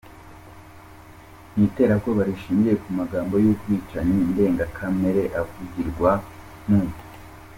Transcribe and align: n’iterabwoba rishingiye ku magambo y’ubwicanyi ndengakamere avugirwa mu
n’iterabwoba 1.57 2.21
rishingiye 2.29 2.75
ku 2.83 2.89
magambo 2.99 3.33
y’ubwicanyi 3.43 4.13
ndengakamere 4.31 5.23
avugirwa 5.41 6.11
mu 6.67 6.81